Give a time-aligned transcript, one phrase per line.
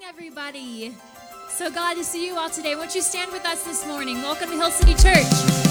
[0.00, 0.94] morning, everybody.
[1.48, 2.74] So glad to see you all today.
[2.74, 4.22] Won't you stand with us this morning?
[4.22, 5.69] Welcome to Hill City Church.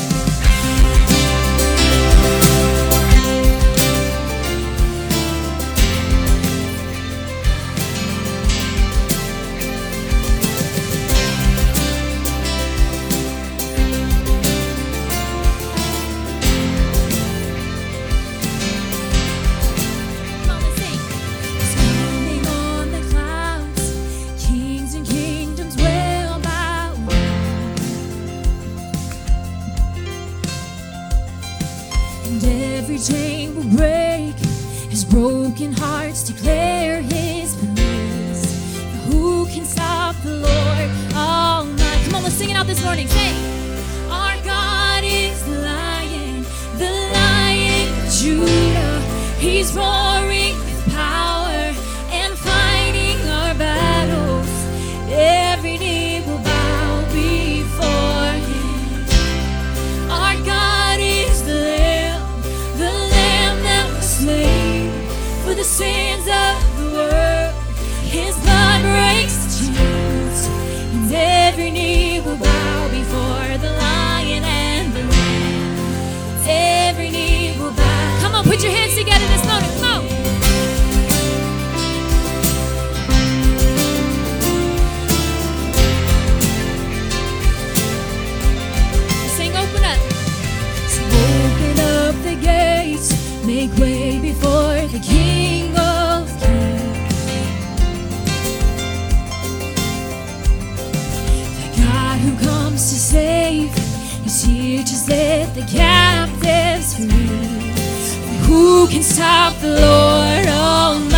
[108.90, 110.46] can stop the Lord.
[110.48, 111.09] Oh,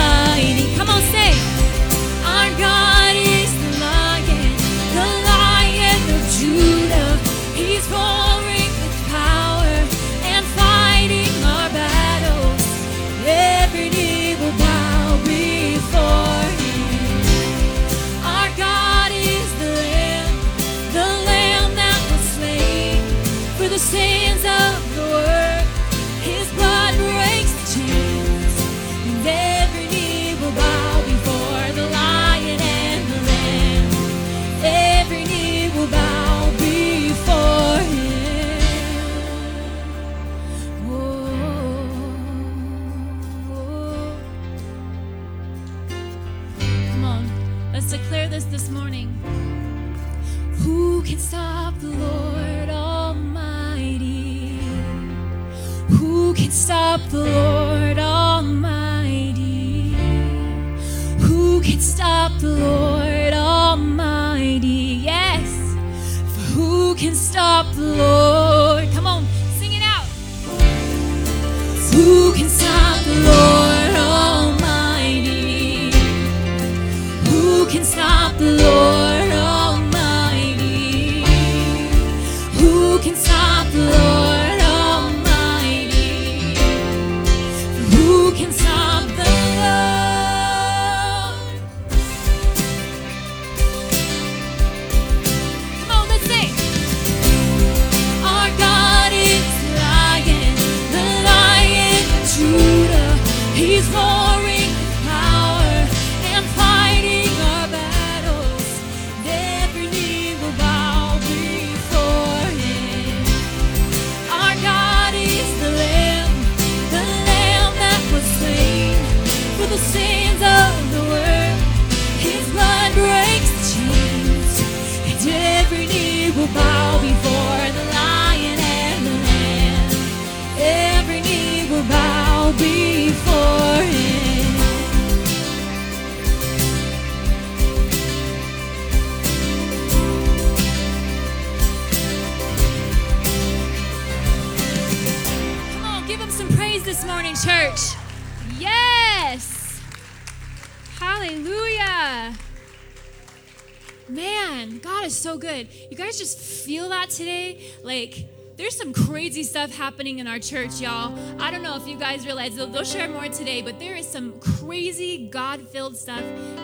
[160.31, 161.13] our church, y'all.
[161.41, 164.07] I don't know if you guys realize, they'll, they'll share more today, but there is
[164.07, 166.23] some crazy God filled stuff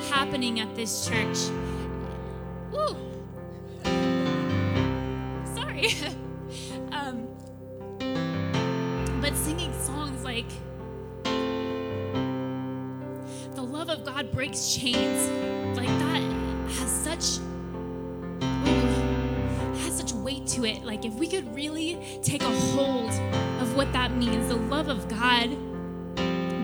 [0.10, 1.38] happening at this church.
[2.72, 2.96] Woo!
[5.54, 5.90] Sorry.
[6.94, 7.28] um,
[9.20, 10.48] but singing songs like
[13.54, 15.28] The Love of God Breaks Chains,
[15.76, 16.22] like that
[16.70, 17.44] has such
[20.28, 20.84] Weight to it.
[20.84, 23.14] Like, if we could really take a hold
[23.78, 25.56] what that means, the love of God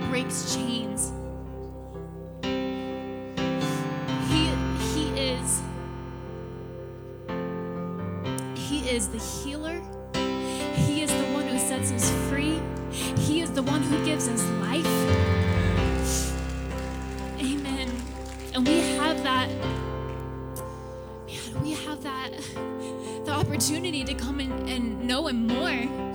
[0.09, 1.11] breaks chains.
[4.29, 4.49] He
[4.89, 5.61] he is
[8.55, 9.79] He is the healer.
[10.73, 12.59] He is the one who sets us free.
[13.19, 14.85] He is the one who gives us life.
[17.39, 17.91] Amen.
[18.55, 19.49] And we have that
[21.27, 22.31] man, we have that
[23.25, 26.12] the opportunity to come and, and know him more.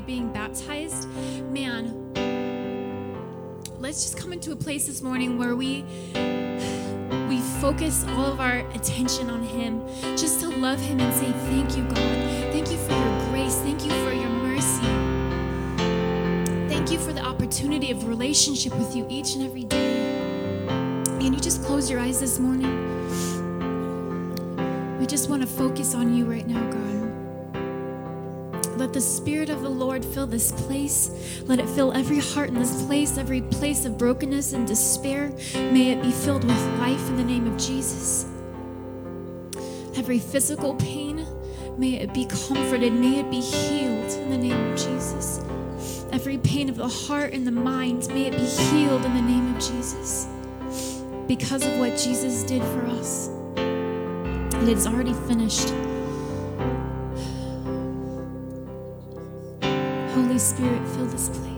[0.00, 1.08] Being baptized,
[1.50, 2.12] man,
[3.78, 5.84] let's just come into a place this morning where we
[7.28, 9.86] we focus all of our attention on him
[10.16, 12.52] just to love him and say thank you god.
[12.52, 13.56] Thank you for your grace.
[13.56, 14.86] Thank you for your mercy.
[16.68, 20.66] Thank you for the opportunity of relationship with you each and every day.
[21.20, 22.88] Can you just close your eyes this morning?
[24.98, 26.99] We just want to focus on you right now god
[28.90, 31.12] let the Spirit of the Lord fill this place.
[31.46, 35.28] Let it fill every heart in this place, every place of brokenness and despair.
[35.54, 38.26] May it be filled with life in the name of Jesus.
[39.94, 41.24] Every physical pain,
[41.78, 42.92] may it be comforted.
[42.92, 45.44] May it be healed in the name of Jesus.
[46.10, 49.54] Every pain of the heart and the mind, may it be healed in the name
[49.54, 50.26] of Jesus.
[51.28, 53.30] Because of what Jesus did for us.
[53.56, 55.72] It is already finished.
[60.40, 61.49] Spirit, fill this place.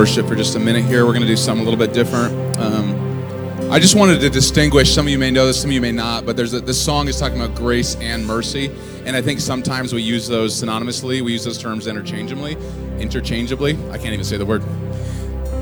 [0.00, 1.04] Worship for just a minute here.
[1.04, 2.56] We're going to do something a little bit different.
[2.56, 4.94] Um, I just wanted to distinguish.
[4.94, 6.82] Some of you may know this, some of you may not, but there's a, this
[6.82, 8.70] song is talking about grace and mercy,
[9.04, 11.20] and I think sometimes we use those synonymously.
[11.20, 12.56] We use those terms interchangeably.
[12.98, 14.62] Interchangeably, I can't even say the word,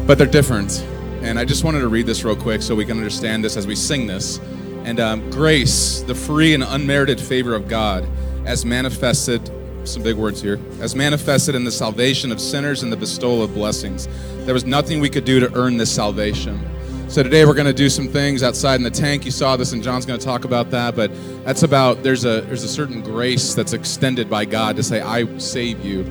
[0.07, 0.87] but they're different.
[1.23, 3.66] And I just wanted to read this real quick so we can understand this as
[3.66, 4.38] we sing this.
[4.85, 8.09] And um, grace, the free and unmerited favor of God,
[8.47, 9.50] as manifested
[9.88, 13.54] some big words here, as manifested in the salvation of sinners and the bestowal of
[13.54, 14.09] blessings.
[14.45, 16.61] There was nothing we could do to earn this salvation.
[17.09, 19.25] So today we're going to do some things outside in the tank.
[19.25, 20.95] You saw this, and John's going to talk about that.
[20.95, 21.11] But
[21.42, 25.38] that's about there's a there's a certain grace that's extended by God to say, "I
[25.38, 26.04] save you,"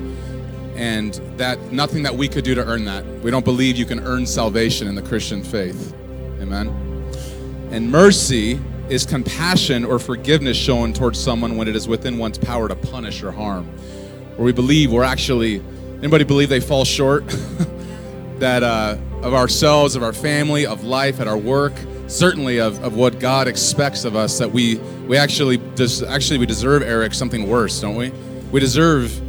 [0.74, 3.04] and that nothing that we could do to earn that.
[3.22, 5.94] We don't believe you can earn salvation in the Christian faith.
[6.40, 6.68] Amen.
[7.70, 8.58] And mercy
[8.90, 13.22] is compassion or forgiveness shown towards someone when it is within one's power to punish
[13.22, 13.66] or harm.
[14.36, 15.62] Where we believe we're actually,
[15.98, 17.24] anybody believe they fall short?
[18.38, 21.72] that uh, of ourselves, of our family, of life, at our work,
[22.06, 24.76] certainly of, of what God expects of us, that we
[25.06, 28.12] we actually des- actually we deserve Eric something worse, don't we?
[28.52, 29.20] We deserve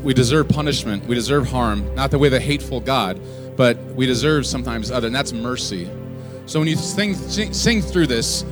[0.00, 1.04] we deserve punishment.
[1.06, 1.94] We deserve harm.
[1.94, 3.20] Not that we're the hateful God,
[3.56, 5.90] but we deserve sometimes other, and that's mercy.
[6.46, 8.44] So when you sing, sing, sing through this,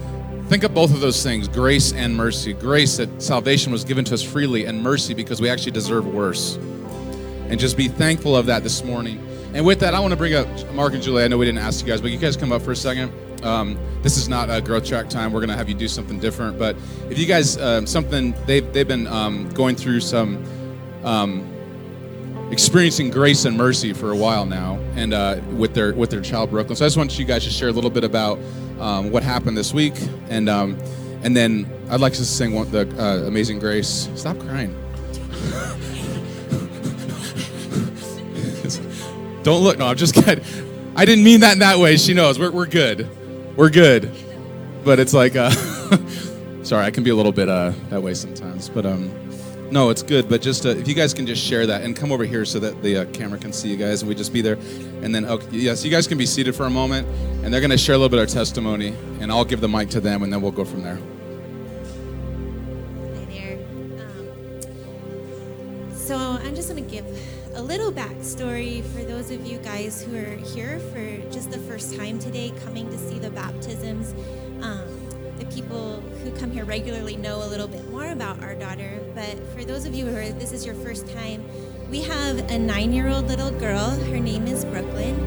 [0.51, 2.53] think of both of those things grace and mercy.
[2.53, 6.57] Grace that salvation was given to us freely, and mercy because we actually deserve worse.
[7.49, 9.25] And just be thankful of that this morning.
[9.55, 11.23] And with that, I want to bring up Mark and Julie.
[11.23, 13.13] I know we didn't ask you guys, but you guys come up for a second.
[13.45, 15.33] Um, this is not a growth track time.
[15.33, 16.59] We're gonna have you do something different.
[16.59, 16.75] But
[17.09, 20.45] if you guys um, something they've they've been um, going through some
[21.05, 21.47] um,
[22.51, 26.51] experiencing grace and mercy for a while now, and uh, with their with their child
[26.51, 26.77] Brooklyn.
[26.77, 28.39] So I just want you guys to share a little bit about
[28.79, 29.95] um, what happened this week,
[30.29, 30.79] and um,
[31.23, 34.09] and then I'd like to sing one, the uh, Amazing Grace.
[34.15, 34.71] Stop crying.
[39.43, 39.79] Don't look.
[39.79, 40.45] No, I'm just kidding.
[40.97, 41.97] I didn't mean that in that way.
[41.97, 42.39] She knows.
[42.39, 43.09] We're, we're good.
[43.57, 44.11] We're good.
[44.85, 45.51] But it's like, uh,
[46.63, 48.69] sorry, I can be a little bit uh, that way sometimes.
[48.69, 49.30] But um,
[49.71, 50.29] no, it's good.
[50.29, 52.59] But just uh, if you guys can just share that and come over here so
[52.59, 54.59] that the uh, camera can see you guys and we just be there.
[55.03, 57.07] And then, okay, yes, you guys can be seated for a moment.
[57.45, 58.95] And they're going to share a little bit of our testimony.
[59.21, 60.99] And I'll give the mic to them and then we'll go from there.
[63.17, 63.59] Hi there.
[64.01, 67.07] Um, so I'm just going to give
[67.55, 71.97] a little backstory for those of you guys who are here for just the first
[71.97, 74.15] time today, coming to see the baptisms.
[74.63, 74.90] Um,
[75.51, 79.65] people who come here regularly know a little bit more about our daughter, but for
[79.65, 81.45] those of you who are this is your first time,
[81.91, 83.91] we have a nine-year-old little girl.
[83.91, 85.19] Her name is Brooklyn,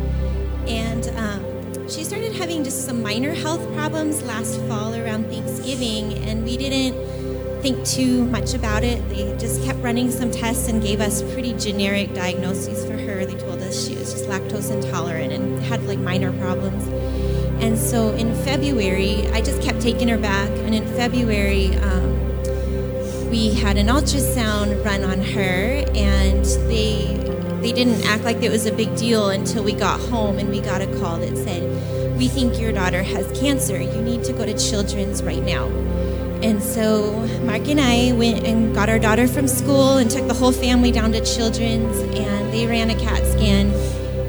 [0.67, 6.45] and um, she started having just some minor health problems last fall around Thanksgiving, and
[6.45, 6.95] we didn't
[7.61, 9.07] think too much about it.
[9.09, 13.25] They just kept running some tests and gave us pretty generic diagnoses for her.
[13.25, 16.87] They told us she was just lactose intolerant and had like minor problems.
[17.59, 20.49] And so in February, I just kept taking her back.
[20.49, 22.23] And in February, um,
[23.29, 27.19] we had an ultrasound run on her, and they
[27.61, 30.59] they didn't act like it was a big deal until we got home and we
[30.59, 31.63] got a call that said,
[32.17, 33.81] "We think your daughter has cancer.
[33.81, 35.67] You need to go to Children's right now."
[36.43, 37.11] And so
[37.43, 40.91] Mark and I went and got our daughter from school and took the whole family
[40.91, 43.71] down to Children's, and they ran a CAT scan.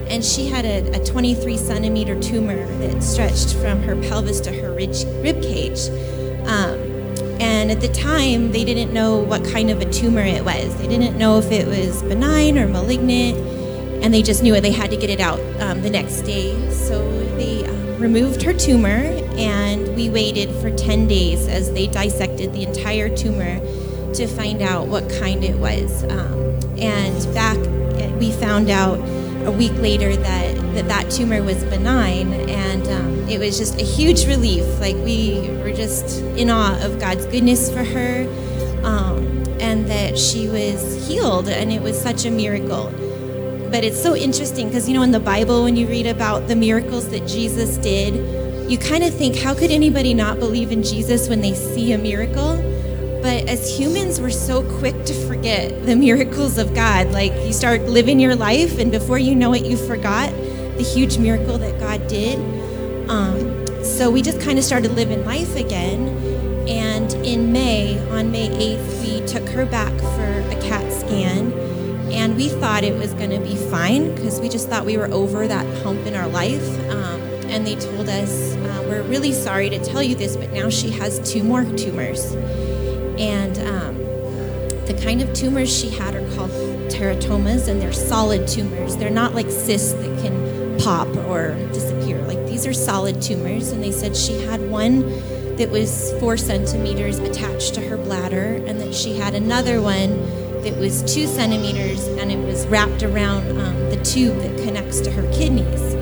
[0.08, 4.72] And she had a, a 23 centimeter tumor that stretched from her pelvis to her
[4.72, 5.88] rib, cage.
[6.46, 6.94] Um,
[7.40, 10.76] and at the time, they didn't know what kind of a tumor it was.
[10.76, 13.38] They didn't know if it was benign or malignant,
[14.04, 14.60] and they just knew it.
[14.60, 16.70] They had to get it out um, the next day.
[16.70, 19.02] So they um, removed her tumor,
[19.36, 23.58] and we waited for 10 days as they dissected the entire tumor
[24.14, 26.04] to find out what kind it was.
[26.04, 27.58] Um, and back,
[28.18, 28.98] we found out
[29.46, 33.84] a week later that that, that tumor was benign, and um, it was just a
[33.84, 34.64] huge relief.
[34.80, 38.26] Like we were just in awe of God's goodness for her,
[38.82, 39.26] um,
[39.60, 42.92] and that she was healed, and it was such a miracle.
[43.70, 46.56] But it's so interesting because you know in the Bible when you read about the
[46.56, 48.14] miracles that Jesus did,
[48.70, 51.98] you kind of think, how could anybody not believe in Jesus when they see a
[51.98, 52.73] miracle?
[53.24, 57.10] But as humans, we're so quick to forget the miracles of God.
[57.10, 60.30] Like you start living your life, and before you know it, you forgot
[60.76, 62.38] the huge miracle that God did.
[63.08, 66.08] Um, so we just kind of started living life again.
[66.68, 71.50] And in May, on May 8th, we took her back for a CAT scan.
[72.12, 75.10] And we thought it was going to be fine because we just thought we were
[75.10, 76.90] over that hump in our life.
[76.90, 80.68] Um, and they told us, uh, We're really sorry to tell you this, but now
[80.68, 82.36] she has two more tumors.
[83.18, 83.98] And um,
[84.86, 86.50] the kind of tumors she had are called
[86.90, 88.96] teratomas, and they're solid tumors.
[88.96, 92.20] They're not like cysts that can pop or disappear.
[92.26, 93.70] Like these are solid tumors.
[93.70, 95.00] And they said she had one
[95.56, 100.10] that was four centimeters attached to her bladder, and that she had another one
[100.64, 105.10] that was two centimeters and it was wrapped around um, the tube that connects to
[105.10, 105.94] her kidneys.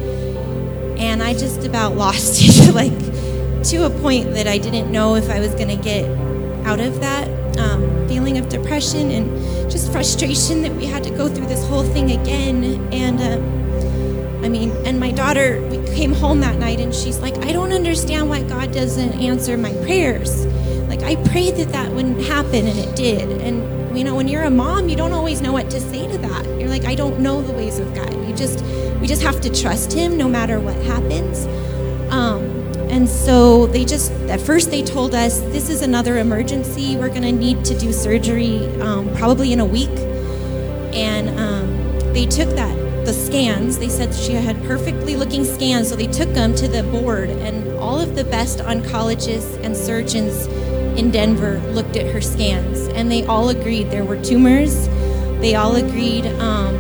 [1.01, 2.97] And I just about lost it, like
[3.65, 6.05] to a point that I didn't know if I was going to get
[6.65, 11.29] out of that um, feeling of depression and just frustration that we had to go
[11.29, 12.65] through this whole thing again.
[12.93, 17.37] And uh, I mean, and my daughter, we came home that night and she's like,
[17.45, 20.47] I don't understand why God doesn't answer my prayers.
[20.89, 23.31] Like, I prayed that that wouldn't happen and it did.
[23.43, 26.19] And you know, when you're a mom, you don't always know what to say to
[26.19, 26.47] that.
[26.59, 28.13] You're like, I don't know the ways of God.
[28.27, 28.65] You just,
[29.01, 31.47] we just have to trust Him no matter what happens.
[32.11, 32.52] Um,
[32.93, 36.97] and so they just, at first, they told us this is another emergency.
[36.97, 39.89] We're going to need to do surgery um, probably in a week.
[40.95, 42.77] And um, they took that,
[43.07, 43.79] the scans.
[43.79, 45.89] They said she had perfectly looking scans.
[45.89, 50.47] So they took them to the board, and all of the best oncologists and surgeons
[50.99, 54.87] in Denver looked at her scans, and they all agreed there were tumors.
[55.41, 56.75] They all agreed um,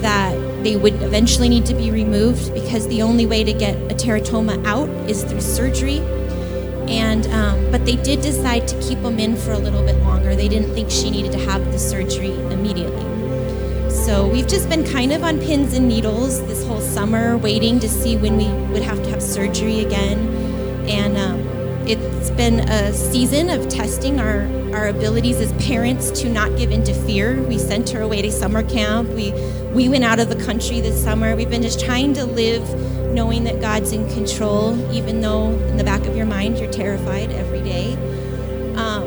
[0.00, 3.94] that they would eventually need to be removed because the only way to get a
[3.94, 6.00] teratoma out is through surgery.
[6.88, 10.36] And um, but they did decide to keep them in for a little bit longer.
[10.36, 13.06] They didn't think she needed to have the surgery immediately.
[13.90, 17.88] so we've just been kind of on pins and needles this whole summer, waiting to
[17.88, 20.35] see when we would have to have surgery again.
[21.88, 26.82] It's been a season of testing our, our abilities as parents to not give in
[26.82, 27.40] to fear.
[27.44, 29.08] We sent her away to summer camp.
[29.10, 29.30] We,
[29.72, 31.36] we went out of the country this summer.
[31.36, 32.68] We've been just trying to live
[33.12, 37.30] knowing that God's in control, even though in the back of your mind you're terrified
[37.30, 37.92] every day.
[38.74, 39.06] Um,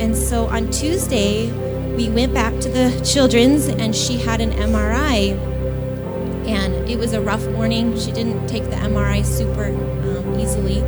[0.00, 1.52] and so on Tuesday,
[1.94, 5.38] we went back to the children's and she had an MRI.
[6.48, 7.98] And it was a rough morning.
[7.98, 10.82] She didn't take the MRI super um, easily.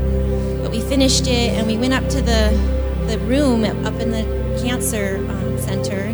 [0.67, 2.51] But we finished it and we went up to the,
[3.07, 4.25] the room up in the
[4.61, 6.13] cancer um, center.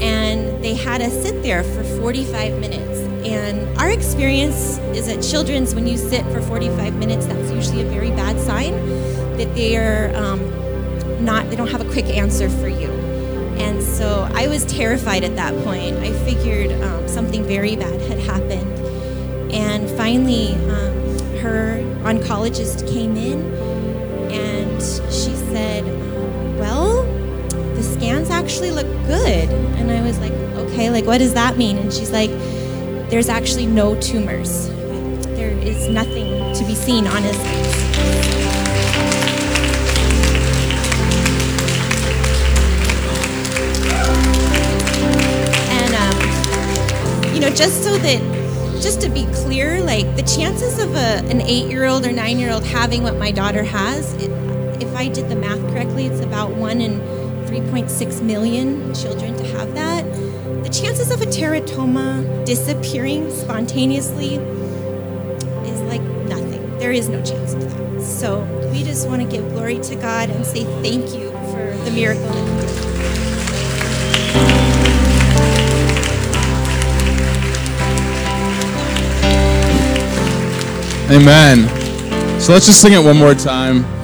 [0.00, 3.00] And they had us sit there for 45 minutes.
[3.28, 7.90] And our experience is at children's, when you sit for 45 minutes, that's usually a
[7.90, 8.72] very bad sign
[9.36, 10.40] that they are um,
[11.22, 12.90] not, they don't have a quick answer for you.
[13.58, 15.98] And so I was terrified at that point.
[15.98, 19.52] I figured um, something very bad had happened.
[19.52, 20.96] And finally, um,
[21.40, 23.65] her oncologist came in
[24.76, 25.84] and she said,
[26.58, 27.02] Well,
[27.74, 29.48] the scans actually look good.
[29.78, 31.78] And I was like, Okay, like what does that mean?
[31.78, 32.30] And she's like,
[33.10, 34.68] There's actually no tumors,
[35.36, 37.36] there is nothing to be seen on his.
[45.70, 48.36] And, um, you know, just so that,
[48.82, 52.38] just to be clear, like the chances of a, an eight year old or nine
[52.38, 54.30] year old having what my daughter has, it,
[54.96, 57.00] I did the math correctly, it's about one in
[57.46, 60.02] 3.6 million children to have that.
[60.64, 64.36] The chances of a teratoma disappearing spontaneously
[65.66, 66.78] is like nothing.
[66.78, 68.02] There is no chance of that.
[68.02, 68.40] So
[68.72, 72.24] we just want to give glory to God and say thank you for the miracle
[72.24, 72.96] that.
[81.10, 82.40] Amen.
[82.40, 83.95] So let's just sing it one more time.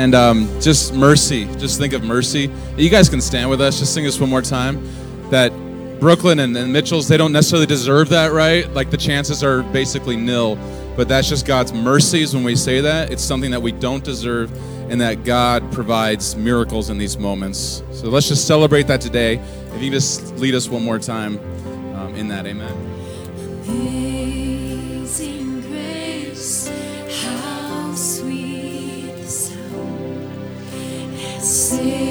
[0.00, 1.44] And um, just mercy.
[1.58, 2.50] Just think of mercy.
[2.78, 3.80] You guys can stand with us.
[3.80, 4.82] Just sing this one more time.
[5.28, 5.52] That
[6.00, 8.66] Brooklyn and, and Mitchell's, they don't necessarily deserve that, right?
[8.72, 10.56] Like the chances are basically nil.
[10.96, 13.12] But that's just God's mercies when we say that.
[13.12, 14.50] It's something that we don't deserve,
[14.90, 17.82] and that God provides miracles in these moments.
[17.92, 19.34] So let's just celebrate that today.
[19.34, 21.38] If you can just lead us one more time
[21.94, 22.72] um, in that, amen.
[23.68, 24.09] Amazing
[31.78, 32.09] that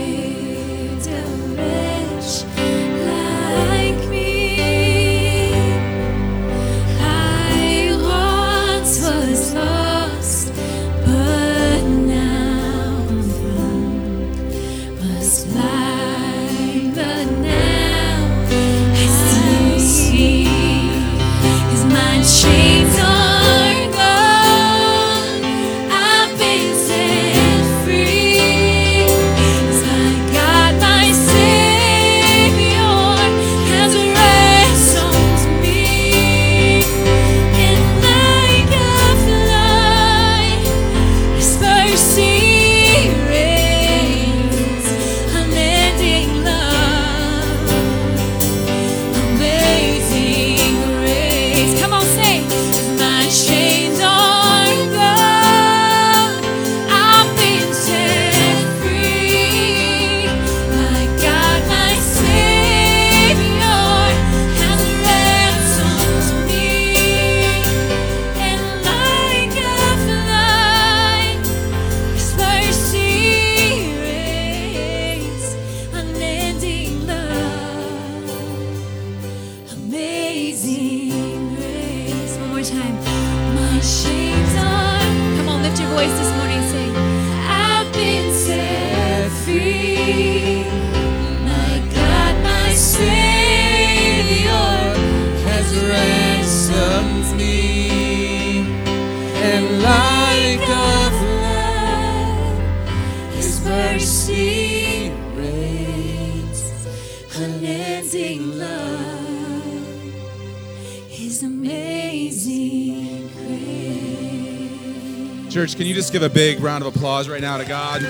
[116.10, 118.02] Just give a big round of applause right now to God?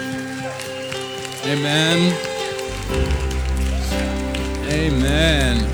[1.44, 2.16] Amen.
[4.72, 5.70] Amen.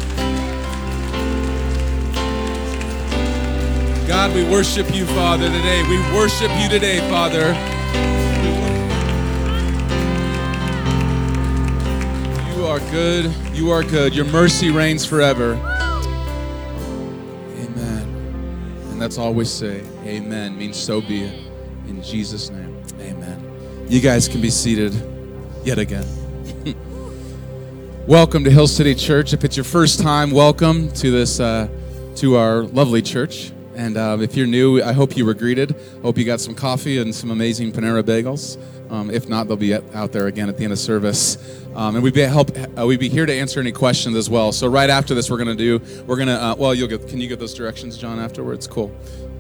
[4.07, 5.83] God, we worship you, Father, today.
[5.87, 7.53] We worship you today, Father.
[12.55, 13.31] You are good.
[13.53, 14.15] You are good.
[14.15, 15.53] Your mercy reigns forever.
[17.53, 18.07] Amen.
[18.89, 19.83] And that's all we say.
[20.05, 20.57] Amen.
[20.57, 21.44] Means so be it.
[21.87, 22.83] In Jesus' name.
[22.99, 23.85] Amen.
[23.87, 24.93] You guys can be seated
[25.63, 26.05] yet again.
[28.07, 29.33] welcome to Hill City Church.
[29.33, 31.67] If it's your first time, welcome to this uh,
[32.15, 33.51] to our lovely church.
[33.75, 35.75] And uh, if you're new, I hope you were greeted.
[36.01, 38.57] Hope you got some coffee and some amazing Panera bagels.
[38.91, 41.37] Um, if not, they'll be out there again at the end of service.
[41.75, 42.51] Um, and we'd be help.
[42.79, 44.51] Uh, we'd be here to answer any questions as well.
[44.51, 45.81] So right after this, we're gonna do.
[46.07, 46.35] We're gonna.
[46.35, 47.07] Uh, well, you'll get.
[47.07, 48.19] Can you get those directions, John?
[48.19, 48.95] Afterwards, cool.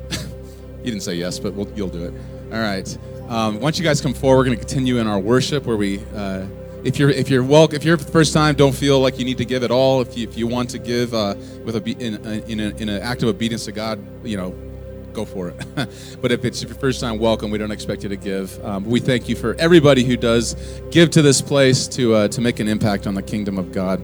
[0.11, 2.13] you didn't say yes, but we'll, you'll do it.
[2.55, 2.97] All right.
[3.27, 5.99] Um, once you guys come forward, we're gonna continue in our worship where we.
[6.15, 6.45] Uh,
[6.85, 9.43] if you're if you're welcome, if you're first time, don't feel like you need to
[9.43, 9.99] give at all.
[9.99, 12.15] If you if you want to give uh, with a in
[12.47, 14.55] in, a, in an act of obedience to God, you know,
[15.11, 15.55] go for it.
[16.21, 17.51] but if it's your first time, welcome.
[17.51, 18.63] We don't expect you to give.
[18.63, 20.55] Um, we thank you for everybody who does
[20.91, 24.01] give to this place to uh, to make an impact on the kingdom of God.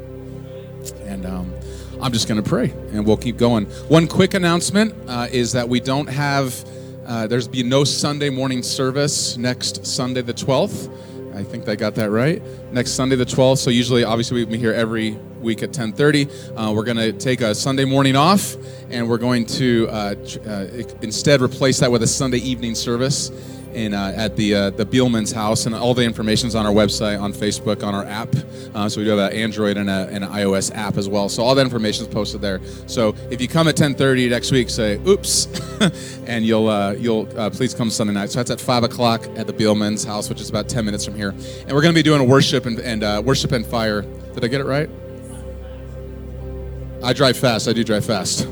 [1.05, 1.53] And um,
[2.01, 3.67] I'm just going to pray, and we'll keep going.
[3.87, 6.65] One quick announcement uh, is that we don't have.
[7.11, 10.89] Uh, there's be no Sunday morning service next Sunday the 12th.
[11.35, 12.41] I think I got that right.
[12.71, 13.57] Next Sunday the 12th.
[13.57, 16.29] So usually, obviously, we meet here every week at 10:30.
[16.55, 18.55] Uh, we're going to take a Sunday morning off,
[18.89, 20.15] and we're going to uh,
[20.47, 20.67] uh,
[21.01, 23.29] instead replace that with a Sunday evening service
[23.73, 27.19] in, uh, at the uh, the house, and all the information is on our website,
[27.19, 28.33] on Facebook, on our app.
[28.73, 31.29] Uh, so we do have an Android and, a, and an iOS app as well.
[31.29, 32.61] So all that information is posted there.
[32.87, 35.47] So if you come at 10:30 next week, say "Oops,"
[36.27, 38.31] and you'll uh, you'll uh, please come Sunday night.
[38.31, 41.15] So that's at five o'clock at the Beelman's house, which is about 10 minutes from
[41.15, 44.01] here, and we're going to be doing a worship and, and uh, worship and fire.
[44.01, 44.89] Did I get it right?
[47.03, 47.67] I drive fast.
[47.67, 48.47] I do drive fast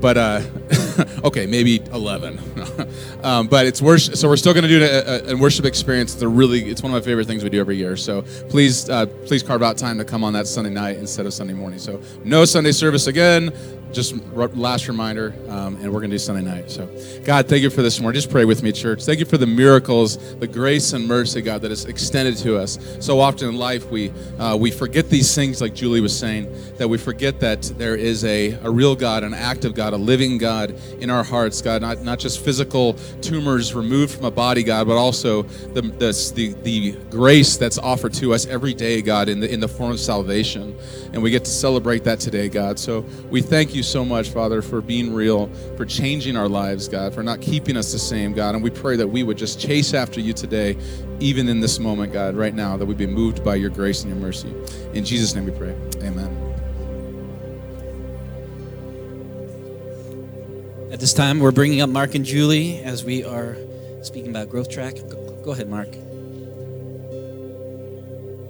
[0.00, 0.42] but uh,
[1.24, 2.40] okay, maybe 11.
[3.22, 6.14] um, but it's worship, so we're still going to do a, a, worship experience.
[6.14, 7.96] It's a really, it's one of my favorite things we do every year.
[7.96, 11.34] So please, uh, please carve out time to come on that Sunday night instead of
[11.34, 11.78] Sunday morning.
[11.78, 13.52] So no Sunday service again
[13.96, 14.14] just
[14.54, 16.70] last reminder, um, and we're going to do Sunday night.
[16.70, 16.86] So,
[17.24, 18.20] God, thank you for this morning.
[18.20, 19.04] Just pray with me, church.
[19.04, 22.78] Thank you for the miracles, the grace and mercy, God, that is extended to us.
[23.00, 26.88] So often in life, we uh, we forget these things, like Julie was saying, that
[26.88, 30.72] we forget that there is a, a real God, an active God, a living God
[31.00, 34.96] in our hearts, God, not, not just physical tumors removed from a body, God, but
[34.96, 39.50] also the, the, the, the grace that's offered to us every day, God, in the,
[39.50, 40.76] in the form of salvation.
[41.14, 42.78] And we get to celebrate that today, God.
[42.78, 47.14] So we thank you so much, Father, for being real, for changing our lives, God,
[47.14, 48.54] for not keeping us the same, God.
[48.54, 50.76] And we pray that we would just chase after you today,
[51.20, 54.12] even in this moment, God, right now, that we'd be moved by your grace and
[54.12, 54.52] your mercy.
[54.92, 55.74] In Jesus' name we pray.
[56.02, 56.46] Amen.
[60.92, 63.56] At this time, we're bringing up Mark and Julie as we are
[64.02, 64.94] speaking about Growth Track.
[65.08, 65.88] Go, go ahead, Mark.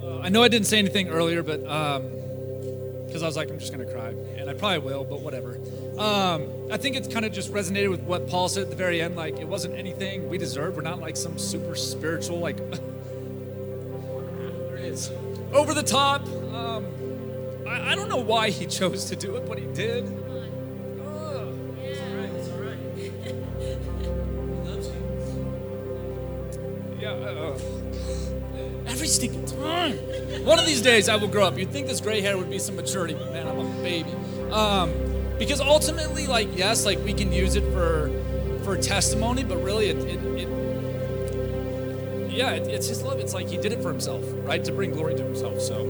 [0.01, 1.65] Uh, I know I didn't say anything earlier, but
[3.17, 5.57] because I was like, I'm just going to cry and I probably will, but whatever.
[5.97, 9.01] Um, I think it's kind of just resonated with what Paul said at the very
[9.01, 9.15] end.
[9.15, 10.75] Like, it wasn't anything we deserved.
[10.75, 12.79] We're not like some super spiritual, like, there
[14.77, 15.09] it is,
[15.51, 16.27] over the top.
[16.53, 16.85] Um,
[17.67, 20.05] I, I, don't know why he chose to do it, but he did.
[26.99, 27.57] Yeah, uh,
[28.85, 29.97] every stinking time.
[30.43, 31.57] One of these days I will grow up.
[31.57, 34.11] You'd think this gray hair would be some maturity, but man, I'm a baby.
[34.51, 34.93] Um,
[35.37, 38.11] because ultimately, like, yes, like we can use it for
[38.63, 40.47] for testimony, but really, it, it, it
[42.31, 43.19] yeah, it, it's His love.
[43.19, 45.61] It's like He did it for Himself, right, to bring glory to Himself.
[45.61, 45.83] So,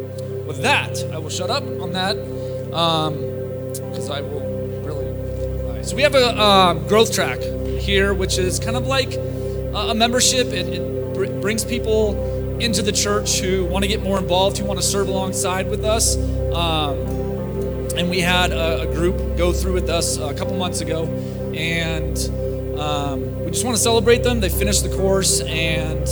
[0.48, 4.42] with that, I will shut up on that, because um, I will
[4.84, 5.84] really.
[5.84, 9.94] So we have a um, growth track here, which is kind of like a, a
[9.94, 10.48] membership.
[10.48, 14.66] It, it br- brings people into the church who want to get more involved, who
[14.66, 16.18] want to serve alongside with us.
[16.54, 16.98] Um,
[17.98, 21.06] and we had a, a, group go through with us a couple months ago,
[21.56, 22.18] and
[22.80, 24.40] um, we just want to celebrate them.
[24.40, 26.08] They finished the course, and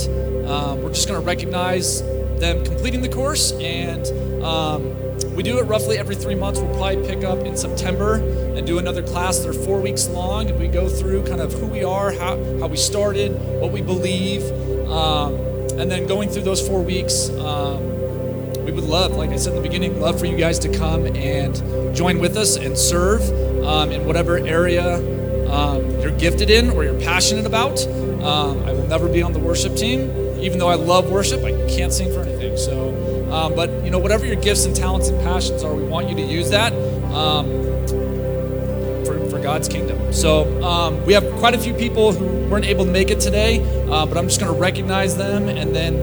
[0.48, 2.02] um, we're just going to recognize
[2.40, 3.52] them completing the course.
[3.52, 4.04] And
[4.42, 6.60] um, we do it roughly every three months.
[6.60, 9.38] We'll probably pick up in September and do another class.
[9.38, 12.66] They're four weeks long, and we go through kind of who we are, how, how
[12.66, 14.42] we started, what we believe,
[14.88, 17.96] um, and then going through those four weeks um,
[18.66, 21.06] we would love, like I said in the beginning, love for you guys to come
[21.06, 23.22] and join with us and serve
[23.64, 24.96] um, in whatever area
[25.48, 27.80] um, you're gifted in or you're passionate about.
[27.86, 31.44] Um, I will never be on the worship team, even though I love worship.
[31.44, 32.56] I can't sing for anything.
[32.56, 36.08] So, um, but you know, whatever your gifts and talents and passions are, we want
[36.08, 36.72] you to use that
[37.12, 37.46] um,
[39.46, 40.12] God's kingdom.
[40.12, 40.30] So
[40.62, 44.04] um, we have quite a few people who weren't able to make it today, uh,
[44.06, 45.94] but I'm just going to recognize them and then,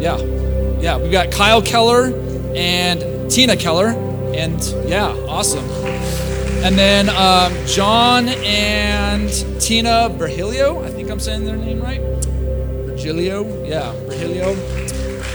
[0.00, 0.18] yeah
[0.80, 2.12] yeah, we've got Kyle Keller
[2.54, 3.88] and Tina Keller.
[4.34, 5.64] And yeah, awesome.
[6.64, 9.28] And then um, John and
[9.60, 10.84] Tina Virgilio.
[10.84, 12.00] I think I'm saying their name right.
[12.00, 13.64] Virgilio.
[13.64, 14.48] Yeah, Virgilio.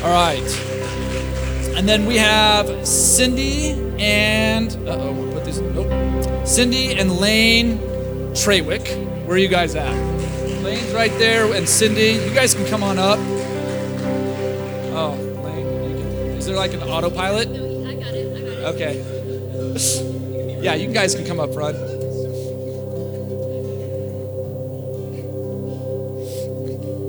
[0.04, 0.44] All right.
[1.76, 5.60] And then we have Cindy and uh oh, put this.
[5.60, 5.93] Nope.
[6.46, 7.80] Cindy and Lane
[8.34, 9.26] Treywick.
[9.26, 9.94] Where are you guys at?
[10.62, 12.22] Lane's right there, and Cindy.
[12.24, 13.18] You guys can come on up.
[14.96, 15.98] Oh, Lane.
[15.98, 17.48] Can, is there like an autopilot?
[17.48, 17.86] I got it.
[17.86, 18.66] I got it.
[18.76, 20.60] Okay.
[20.62, 21.78] Yeah, you guys can come up front.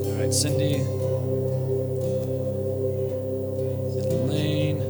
[0.07, 0.79] All right, Cindy.
[4.33, 4.81] Lane.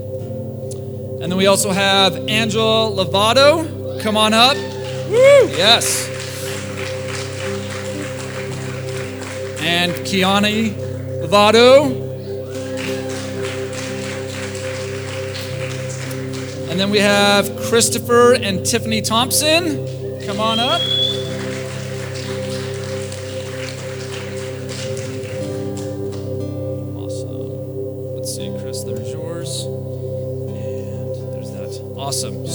[1.22, 3.73] And then we also have Angela Lovato.
[4.04, 4.54] Come on up.
[5.08, 5.48] Woo!
[5.56, 6.06] Yes.
[9.62, 10.74] And Kiani
[11.22, 11.86] Lovato.
[16.70, 20.20] And then we have Christopher and Tiffany Thompson.
[20.26, 20.82] Come on up.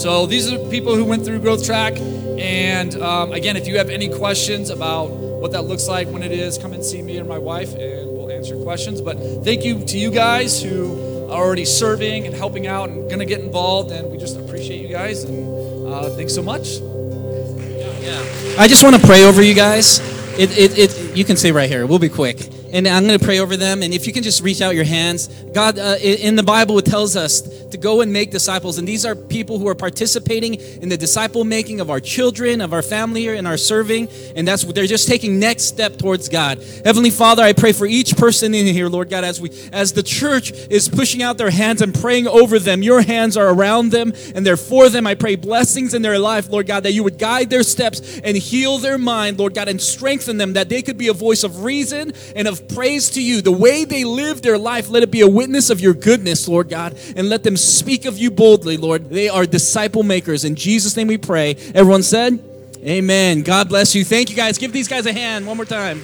[0.10, 1.94] So these are people who went through Growth Track.
[2.00, 6.32] And um, again, if you have any questions about what that looks like when it
[6.32, 9.02] is, come and see me and my wife, and we'll answer questions.
[9.02, 13.20] But thank you to you guys who are already serving and helping out and going
[13.20, 13.92] to get involved.
[13.92, 15.26] And we just appreciate you guys.
[15.26, 16.80] And uh, thanks so much.
[16.80, 18.56] Yeah.
[18.58, 20.00] I just want to pray over you guys.
[20.40, 21.86] It, it, it, you can stay right here.
[21.86, 22.50] We'll be quick.
[22.74, 23.84] And I'm going to pray over them.
[23.84, 25.28] And if you can just reach out your hands.
[25.54, 28.78] God, uh, in the Bible, it tells us to go and make disciples.
[28.78, 32.74] And these are people who are participating in the disciple making of our children, of
[32.74, 34.08] our family, and our serving.
[34.36, 36.64] And that's they're just taking next step towards God.
[36.86, 40.04] Heavenly Father, I pray for each person in here, Lord God, as we as the
[40.04, 42.84] church is pushing out their hands and praying over them.
[42.84, 45.08] Your hands are around them and they're for them.
[45.08, 48.38] I pray blessings in their life, Lord God, that you would guide their steps and
[48.38, 51.64] heal their mind, Lord God, and strengthen them that they could be a voice of
[51.64, 53.42] reason and of praise to you.
[53.42, 56.70] The way they live their life, let it be a witness of your goodness, Lord
[56.70, 59.10] God, and let them speak of you boldly, Lord.
[59.10, 60.46] They are disciple makers.
[60.46, 61.56] In Jesus' name we pray.
[61.76, 62.44] Everyone said,
[62.84, 63.42] Amen.
[63.42, 64.06] God bless you.
[64.06, 64.58] Thank you guys.
[64.58, 66.02] Give these guys a hand one more time.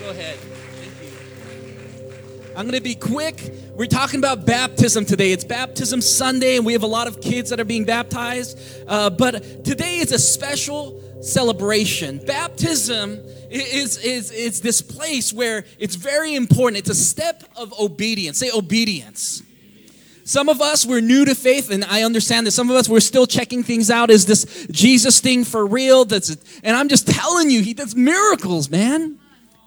[0.00, 0.36] Go ahead.
[2.56, 3.52] I'm going to be quick.
[3.74, 5.30] We're talking about baptism today.
[5.30, 8.58] It's Baptism Sunday, and we have a lot of kids that are being baptized.
[8.88, 12.18] Uh, but today is a special celebration.
[12.26, 13.20] Baptism
[13.50, 16.78] is, is, is this place where it's very important.
[16.78, 18.38] It's a step of obedience.
[18.38, 19.42] Say obedience.
[20.26, 22.98] Some of us, we're new to faith, and I understand that some of us, we're
[22.98, 24.10] still checking things out.
[24.10, 26.04] Is this Jesus thing for real?
[26.04, 29.20] That's and I'm just telling you, he does miracles, man.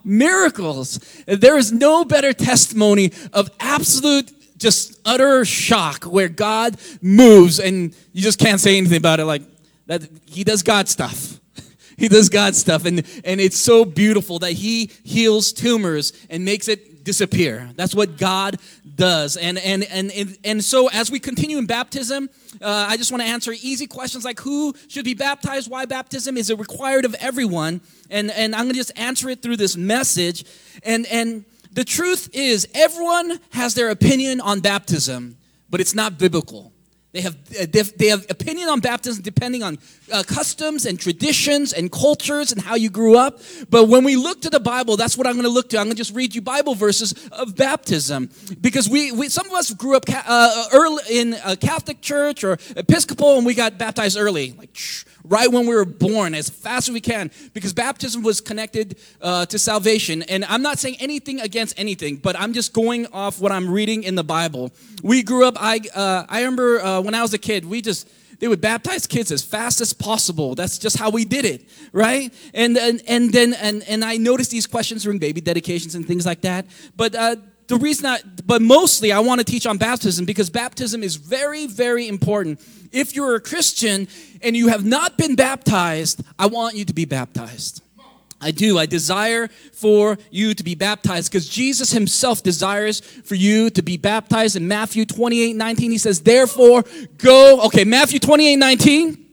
[0.04, 1.00] Miracles.
[1.26, 8.22] There is no better testimony of absolute, just utter shock where God moves and you
[8.22, 9.26] just can't say anything about it.
[9.26, 9.44] Like
[9.86, 11.40] that, he does God stuff.
[11.98, 16.70] He does God stuff, and, and it's so beautiful that He heals tumors and makes
[16.70, 17.70] it disappear.
[17.76, 18.58] That's what God
[18.96, 19.38] does.
[19.38, 22.30] And and and and, so as we continue in baptism,
[22.62, 26.38] uh, I just want to answer easy questions like who should be baptized, why baptism
[26.38, 30.46] is it required of everyone, and and I'm gonna just answer it through this message.
[30.84, 35.38] And and the truth is, everyone has their opinion on baptism,
[35.70, 36.74] but it's not biblical.
[37.12, 37.66] They have, uh,
[37.98, 39.80] they have opinion on baptism depending on
[40.14, 43.40] uh, customs and traditions and cultures and how you grew up.
[43.72, 45.80] But when we look to the Bible, that's what I'm going to look to.
[45.80, 48.30] I'm going to just read you Bible verses of baptism
[48.62, 52.60] because we, we some of us grew up uh, early in a Catholic church or
[52.76, 56.90] Episcopal and we got baptized early, like shh, right when we were born, as fast
[56.90, 60.24] as we can, because baptism was connected uh, to salvation.
[60.24, 64.04] And I'm not saying anything against anything, but I'm just going off what I'm reading
[64.04, 64.72] in the Bible.
[65.04, 65.56] We grew up.
[65.58, 68.10] I uh, I remember uh, when I was a kid, we just
[68.40, 70.56] they would baptize kids as fast as possible.
[70.56, 72.34] That's just how we did it, right?
[72.54, 76.26] And and and then and and I noticed these questions during baby dedications and things
[76.26, 76.66] like that.
[76.96, 77.36] But uh,
[77.70, 81.68] the reason I, but mostly I want to teach on baptism because baptism is very,
[81.68, 82.60] very important.
[82.92, 84.08] If you're a Christian
[84.42, 87.84] and you have not been baptized, I want you to be baptized.
[88.42, 88.80] I do.
[88.80, 93.98] I desire for you to be baptized because Jesus himself desires for you to be
[93.98, 94.56] baptized.
[94.56, 96.84] In Matthew 28 19, he says, Therefore,
[97.18, 97.62] go.
[97.66, 99.29] Okay, Matthew 28 19.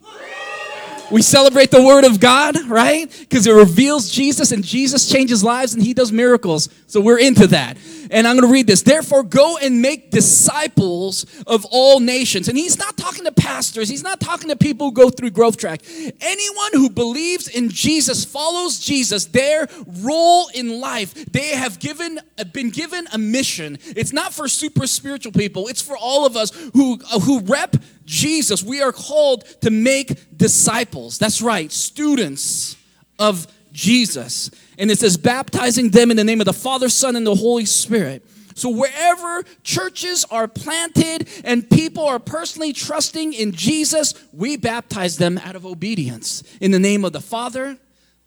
[1.11, 3.09] We celebrate the word of God, right?
[3.20, 6.68] Because it reveals Jesus and Jesus changes lives and he does miracles.
[6.88, 7.76] So we're into that.
[8.11, 8.82] And I'm going to read this.
[8.82, 12.48] Therefore, go and make disciples of all nations.
[12.48, 15.57] And he's not talking to pastors, he's not talking to people who go through growth
[15.57, 15.82] track.
[16.20, 19.68] Anyone who believes in Jesus, follows Jesus, their
[20.02, 22.20] role in life, they have given
[22.52, 23.78] been given a mission.
[23.84, 27.76] It's not for super spiritual people, it's for all of us who, who rep
[28.07, 31.18] Jesus, we are called to make disciples.
[31.18, 32.76] That's right, students
[33.18, 34.50] of Jesus.
[34.78, 37.66] And it says, baptizing them in the name of the Father, Son, and the Holy
[37.66, 38.24] Spirit.
[38.54, 45.36] So, wherever churches are planted and people are personally trusting in Jesus, we baptize them
[45.44, 47.76] out of obedience in the name of the Father,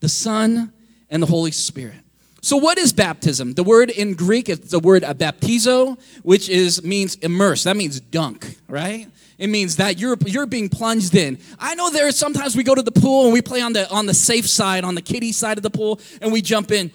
[0.01, 0.71] the Son,
[1.09, 1.97] and the Holy Spirit.
[2.41, 3.55] So, what is baptism?
[3.55, 7.63] The word in Greek is the word baptizo, which is means immerse.
[7.63, 9.07] That means dunk, right?
[9.39, 11.39] It means that you're you're being plunged in.
[11.57, 13.89] I know there are sometimes we go to the pool and we play on the
[13.89, 16.91] on the safe side, on the kiddie side of the pool, and we jump in,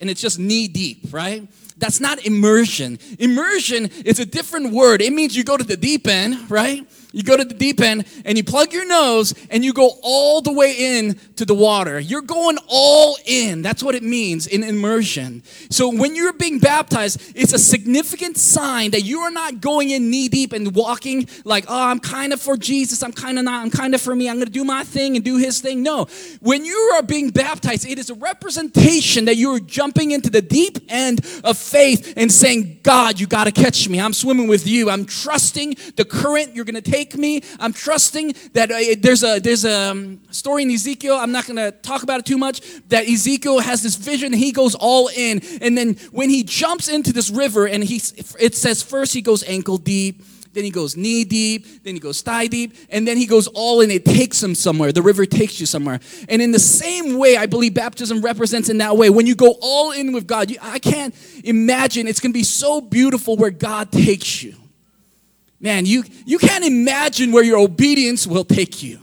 [0.00, 1.46] and it's just knee deep, right?
[1.76, 2.98] That's not immersion.
[3.18, 5.02] Immersion is a different word.
[5.02, 6.86] It means you go to the deep end, right?
[7.12, 10.40] You go to the deep end and you plug your nose and you go all
[10.40, 11.98] the way in to the water.
[11.98, 13.62] You're going all in.
[13.62, 15.42] That's what it means in immersion.
[15.70, 20.10] So when you're being baptized, it's a significant sign that you are not going in
[20.10, 23.02] knee deep and walking like, oh, I'm kind of for Jesus.
[23.02, 23.62] I'm kind of not.
[23.62, 24.28] I'm kind of for me.
[24.28, 25.82] I'm going to do my thing and do his thing.
[25.82, 26.06] No.
[26.40, 30.42] When you are being baptized, it is a representation that you are jumping into the
[30.42, 34.00] deep end of faith and saying, God, you got to catch me.
[34.00, 34.90] I'm swimming with you.
[34.90, 37.42] I'm trusting the current you're going to take me.
[37.60, 41.16] I'm trusting that uh, there's a there's a um, story in Ezekiel.
[41.16, 42.60] I'm not going to talk about it too much.
[42.88, 44.32] That Ezekiel has this vision.
[44.32, 48.00] He goes all in, and then when he jumps into this river, and he
[48.40, 50.22] it says first he goes ankle deep.
[50.52, 53.82] Then he goes knee deep, then he goes thigh deep, and then he goes all
[53.82, 53.90] in.
[53.90, 54.90] It takes him somewhere.
[54.90, 56.00] The river takes you somewhere.
[56.30, 59.10] And in the same way, I believe baptism represents in that way.
[59.10, 62.42] When you go all in with God, you, I can't imagine it's going to be
[62.42, 64.54] so beautiful where God takes you.
[65.60, 69.00] Man, you, you can't imagine where your obedience will take you.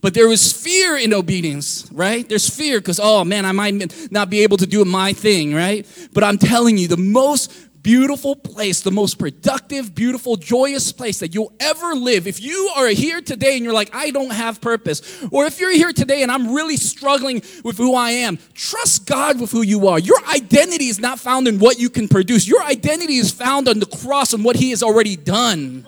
[0.00, 2.28] But there is fear in obedience, right?
[2.28, 5.86] There's fear because, oh man, I might not be able to do my thing, right?
[6.12, 11.32] But I'm telling you, the most beautiful place, the most productive, beautiful, joyous place that
[11.32, 12.26] you'll ever live.
[12.26, 15.70] If you are here today and you're like, I don't have purpose, or if you're
[15.70, 19.86] here today and I'm really struggling with who I am, trust God with who you
[19.86, 20.00] are.
[20.00, 23.78] Your identity is not found in what you can produce, your identity is found on
[23.78, 25.86] the cross and what He has already done.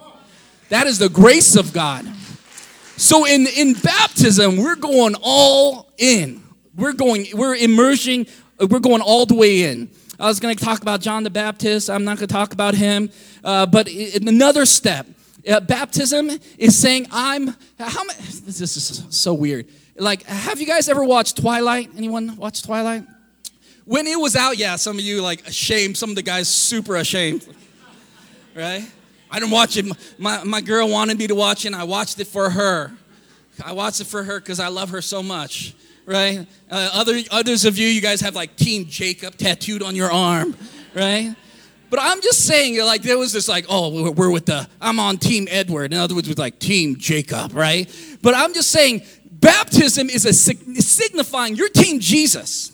[0.68, 2.06] That is the grace of God.
[2.96, 6.44] So in, in baptism, we're going all in.
[6.76, 8.28] We're going, we're immersing,
[8.60, 9.90] we're going all the way in.
[10.20, 11.88] I was going to talk about John the Baptist.
[11.88, 13.10] I'm not going to talk about him.
[13.44, 15.06] Uh, but another step,
[15.48, 19.68] uh, baptism is saying, I'm, how many, this is so weird.
[19.96, 21.90] Like, have you guys ever watched Twilight?
[21.96, 23.04] Anyone watch Twilight?
[23.84, 25.96] When it was out, yeah, some of you like ashamed.
[25.96, 27.46] Some of the guys super ashamed,
[28.54, 28.84] right?
[29.30, 29.86] I didn't watch it.
[30.18, 32.92] My, my girl wanted me to watch it, and I watched it for her.
[33.64, 35.74] I watched it for her because I love her so much
[36.08, 36.46] right?
[36.70, 40.56] Uh, other, others of you, you guys have like Team Jacob tattooed on your arm,
[40.94, 41.34] right?
[41.90, 45.18] But I'm just saying, like, there was this, like, oh, we're with the, I'm on
[45.18, 45.92] Team Edward.
[45.92, 47.88] In other words, with like Team Jacob, right?
[48.22, 52.72] But I'm just saying, baptism is a signifying your Team Jesus.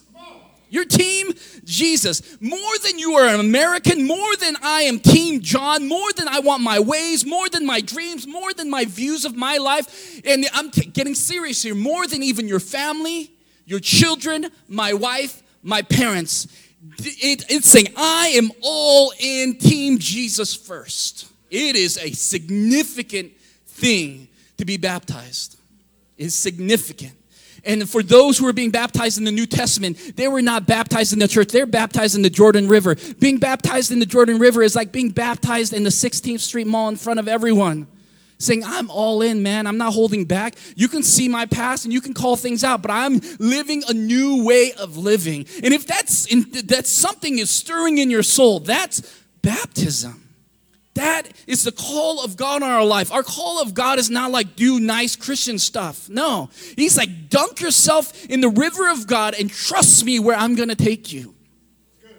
[0.75, 2.37] Your team, Jesus.
[2.41, 6.41] More than you are an American, more than I am Team John, more than I
[6.41, 10.21] want my ways, more than my dreams, more than my views of my life.
[10.27, 11.77] And I'm t- getting serious here.
[11.77, 13.31] More than even your family,
[13.65, 16.49] your children, my wife, my parents.
[16.99, 21.29] It, it's saying, I am all in Team Jesus first.
[21.53, 23.31] It is a significant
[23.69, 25.57] thing to be baptized.
[26.19, 27.13] It's significant.
[27.67, 31.13] And for those who are being baptized in the New Testament, they were not baptized
[31.13, 32.97] in the church, they're baptized in the Jordan River.
[33.19, 36.89] Being baptized in the Jordan River is like being baptized in the 16th Street Mall
[36.89, 37.87] in front of everyone.
[38.39, 39.67] Saying, I'm all in, man.
[39.67, 40.57] I'm not holding back.
[40.75, 43.95] You can see my past and you can call things out, but I'm living a
[43.95, 45.47] new way of living.
[45.63, 46.27] And if that's,
[46.65, 49.03] that's something is stirring in your soul, that's
[49.41, 50.24] baptism.
[50.95, 53.11] That is the call of God on our life.
[53.13, 56.09] Our call of God is not like do nice Christian stuff.
[56.09, 56.51] No.
[56.77, 60.69] He's like dunk yourself in the river of God and trust me where I'm going
[60.69, 61.35] to take you.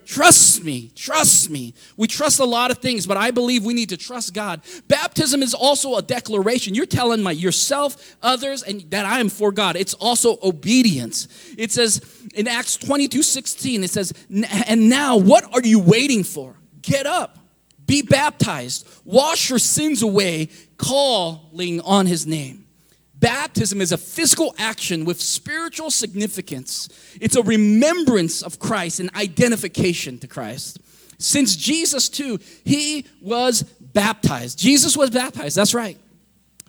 [0.06, 0.92] Trust me.
[0.94, 1.74] Trust me.
[1.98, 4.62] We trust a lot of things, but I believe we need to trust God.
[4.88, 6.76] Baptism is also a declaration.
[6.76, 9.76] You're telling my yourself, others, and that I am for God.
[9.76, 11.28] It's also obedience.
[11.58, 12.02] It says
[12.36, 14.14] in Acts 22, 16, it says,
[14.68, 16.56] and now what are you waiting for?
[16.84, 17.35] Get up
[17.86, 22.66] be baptized, wash your sins away, calling on his name.
[23.16, 26.90] Baptism is a physical action with spiritual significance.
[27.22, 30.80] It's a remembrance of Christ and identification to Christ.
[31.18, 34.60] Since Jesus, too, he was baptized.
[34.60, 35.98] Jesus was baptized, that's right.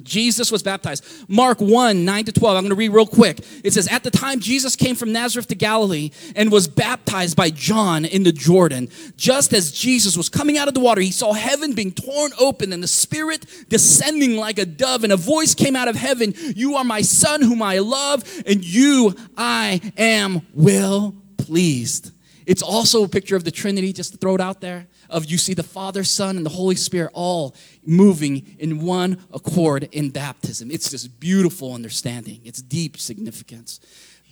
[0.03, 1.05] Jesus was baptized.
[1.28, 2.57] Mark 1, 9 to 12.
[2.57, 3.40] I'm going to read real quick.
[3.64, 7.51] It says, At the time Jesus came from Nazareth to Galilee and was baptized by
[7.51, 8.90] John in the Jordan.
[9.16, 12.72] Just as Jesus was coming out of the water, he saw heaven being torn open
[12.72, 15.03] and the Spirit descending like a dove.
[15.03, 18.62] And a voice came out of heaven You are my Son, whom I love, and
[18.62, 22.12] you I am well pleased.
[22.44, 25.39] It's also a picture of the Trinity, just to throw it out there of you
[25.39, 27.55] see the Father, Son, and the Holy Spirit all
[27.85, 30.71] moving in one accord in baptism.
[30.71, 33.81] It's this beautiful understanding, it's deep significance.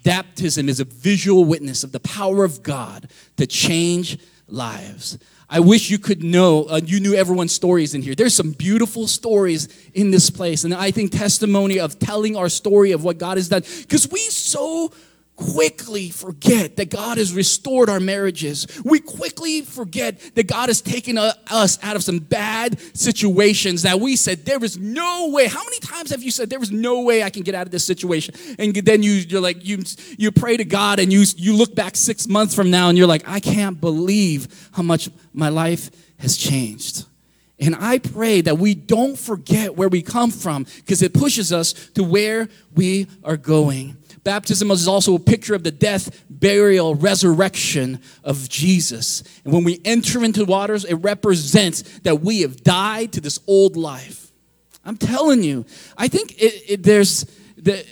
[0.05, 3.09] Baptism is a visual witness of the power of God
[3.39, 5.18] to change lives.
[5.49, 8.14] I wish you could know, uh, you knew everyone's stories in here.
[8.14, 10.64] There's some beautiful stories in this place.
[10.64, 13.62] And I think testimony of telling our story of what God has done.
[13.83, 14.93] Because we so
[15.37, 18.66] quickly forget that God has restored our marriages.
[18.85, 24.16] We quickly forget that God has taken us out of some bad situations that we
[24.16, 25.47] said, there is no way.
[25.47, 27.72] How many times have you said, there is no way I can get out of
[27.72, 28.35] this situation?
[28.59, 29.82] And then you, you're like, you,
[30.16, 33.09] you pray to God and you, you look back six months from now and you're
[33.09, 37.07] like, I can't believe how much my life has changed.
[37.59, 41.72] And I pray that we don't forget where we come from because it pushes us
[41.95, 43.97] to where we are going.
[44.25, 49.22] Baptism is also a picture of the death, burial, resurrection of Jesus.
[49.45, 53.77] And when we enter into waters, it represents that we have died to this old
[53.77, 54.33] life.
[54.85, 55.66] I'm telling you,
[55.97, 57.25] I think it, it, there's
[57.57, 57.87] the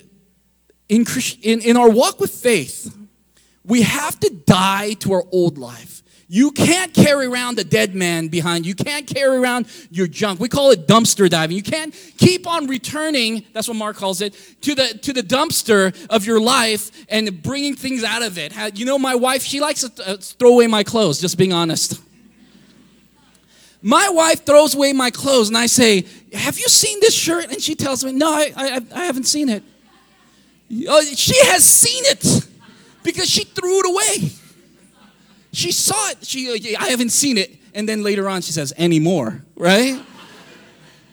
[0.89, 1.07] in,
[1.43, 2.95] in, in our walk with faith,
[3.65, 6.02] we have to die to our old life.
[6.35, 8.75] You can't carry around a dead man behind you.
[8.75, 10.41] Can't carry around your junk.
[10.41, 11.59] We call it dumpster diving.
[11.59, 15.95] You can't keep on returning, that's what Mark calls it, to the, to the dumpster
[16.09, 18.55] of your life and bringing things out of it.
[18.79, 22.01] You know, my wife, she likes to uh, throw away my clothes, just being honest.
[23.83, 27.53] My wife throws away my clothes and I say, Have you seen this shirt?
[27.53, 29.63] And she tells me, No, I, I, I haven't seen it.
[30.89, 32.49] Uh, she has seen it
[33.03, 34.33] because she threw it away.
[35.53, 36.25] She saw it.
[36.27, 37.57] She, uh, I haven't seen it.
[37.75, 40.01] And then later on, she says, anymore, right?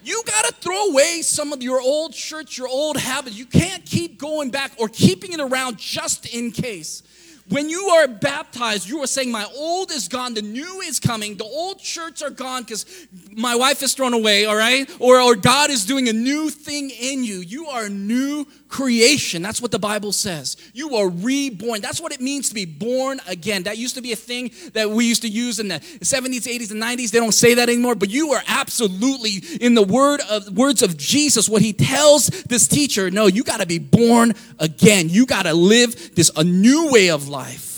[0.04, 3.38] You got to throw away some of your old shirts, your old habits.
[3.38, 7.04] You can't keep going back or keeping it around just in case.
[7.50, 11.36] When you are baptized, you are saying, My old is gone, the new is coming.
[11.36, 12.86] The old shirts are gone because
[13.32, 14.90] my wife is thrown away, all right?
[15.00, 17.40] Or, or God is doing a new thing in you.
[17.40, 19.42] You are a new creation.
[19.42, 20.56] That's what the Bible says.
[20.74, 21.82] You are reborn.
[21.82, 23.64] That's what it means to be born again.
[23.64, 26.72] That used to be a thing that we used to use in the 70s, 80s,
[26.72, 27.12] and 90s.
[27.12, 30.98] They don't say that anymore, but you are absolutely in the word of words of
[30.98, 35.10] Jesus, what he tells this teacher, no, you got to be born again.
[35.10, 37.69] You got to live this a new way of life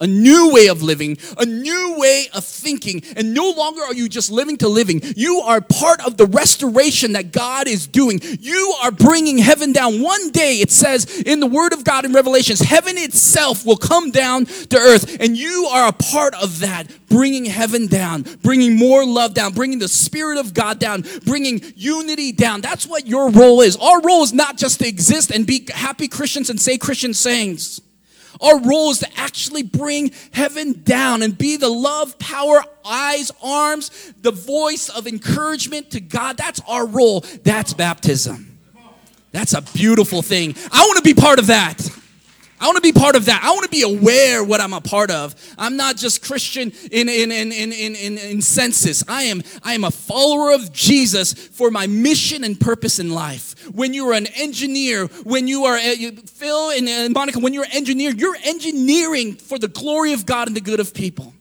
[0.00, 3.02] a new way of living, a new way of thinking.
[3.16, 5.00] And no longer are you just living to living.
[5.16, 8.20] You are part of the restoration that God is doing.
[8.22, 10.00] You are bringing heaven down.
[10.00, 14.10] One day, it says in the Word of God in Revelations, heaven itself will come
[14.10, 15.16] down to earth.
[15.20, 19.78] And you are a part of that, bringing heaven down, bringing more love down, bringing
[19.78, 22.60] the Spirit of God down, bringing unity down.
[22.60, 23.76] That's what your role is.
[23.76, 27.80] Our role is not just to exist and be happy Christians and say Christian sayings.
[28.40, 34.12] Our role is to actually bring heaven down and be the love, power, eyes, arms,
[34.20, 36.36] the voice of encouragement to God.
[36.36, 37.20] That's our role.
[37.42, 38.58] That's baptism.
[39.32, 40.54] That's a beautiful thing.
[40.72, 41.88] I want to be part of that.
[42.60, 43.42] I want to be part of that.
[43.42, 45.34] I want to be aware what I'm a part of.
[45.56, 49.04] I'm not just Christian in, in, in, in, in, in, census.
[49.08, 53.54] I am, I am a follower of Jesus for my mission and purpose in life.
[53.68, 55.94] When you're an engineer, when you are, uh,
[56.26, 60.56] Phil and Monica, when you're an engineer, you're engineering for the glory of God and
[60.56, 61.34] the good of people.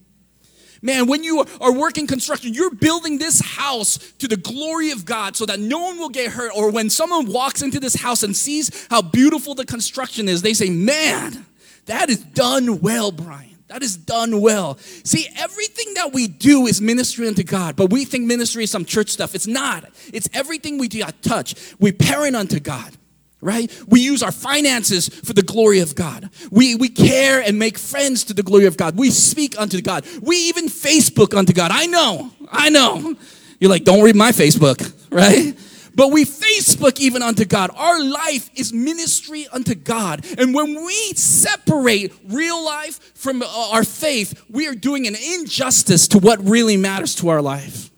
[0.82, 5.36] Man, when you are working construction, you're building this house to the glory of God
[5.36, 6.52] so that no one will get hurt.
[6.56, 10.54] Or when someone walks into this house and sees how beautiful the construction is, they
[10.54, 11.46] say, Man,
[11.86, 13.58] that is done well, Brian.
[13.68, 14.78] That is done well.
[15.04, 18.86] See, everything that we do is ministry unto God, but we think ministry is some
[18.86, 19.36] church stuff.
[19.36, 19.90] It's not.
[20.14, 21.56] It's everything we do, touch.
[21.78, 22.96] We parent unto God
[23.42, 23.72] right?
[23.88, 26.30] We use our finances for the glory of God.
[26.52, 28.98] We, we care and make friends to the glory of God.
[28.98, 30.06] We speak unto God.
[30.22, 31.72] We even Facebook unto God.
[31.72, 33.16] I know, I know.
[33.60, 35.56] You're like, don't read my Facebook, right?
[35.96, 37.72] But we Facebook even unto God.
[37.76, 40.24] Our life is ministry unto God.
[40.38, 46.08] And when we separate real life from uh, our faith, we are doing an injustice
[46.10, 47.90] to what really matters to our life.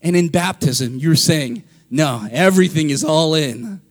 [0.00, 3.81] And in baptism, you're saying, no, everything is all in.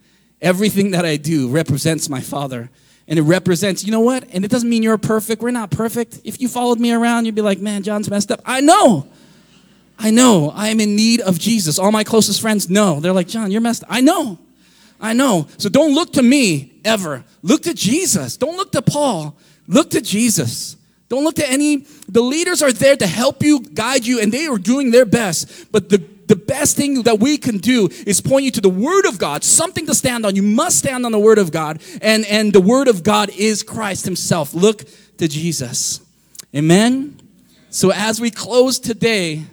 [0.42, 2.70] Everything that I do represents my Father.
[3.08, 4.26] And it represents, you know what?
[4.32, 5.42] And it doesn't mean you're perfect.
[5.42, 6.22] We're not perfect.
[6.24, 8.42] If you followed me around, you'd be like, man, John's messed up.
[8.46, 9.08] I know.
[10.00, 11.78] I know I am in need of Jesus.
[11.78, 13.00] All my closest friends know.
[13.00, 13.84] They're like, John, you're messed.
[13.84, 13.90] Up.
[13.92, 14.40] I know.
[15.00, 15.48] I know.
[15.58, 17.24] So don't look to me ever.
[17.44, 18.38] Look to Jesus.
[18.38, 19.36] Don't look to Paul.
[19.68, 20.78] Look to Jesus.
[21.10, 24.48] Don't look to any, the leaders are there to help you, guide you, and they
[24.48, 25.72] are doing their best.
[25.72, 25.98] But the,
[26.32, 29.44] the best thing that we can do is point you to the Word of God,
[29.44, 30.34] something to stand on.
[30.34, 33.64] You must stand on the Word of God, and, and the Word of God is
[33.64, 34.54] Christ Himself.
[34.54, 34.86] Look
[35.18, 36.00] to Jesus.
[36.56, 37.20] Amen?
[37.70, 39.44] So as we close today,